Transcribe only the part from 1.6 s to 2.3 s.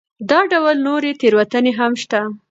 هم شته.